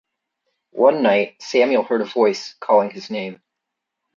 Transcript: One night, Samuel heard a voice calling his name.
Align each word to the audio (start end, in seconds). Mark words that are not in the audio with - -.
One 0.77 1.03
night, 1.03 1.39
Samuel 1.43 1.83
heard 1.83 2.01
a 2.01 2.05
voice 2.05 2.55
calling 2.59 2.89
his 2.89 3.11
name. 3.11 3.39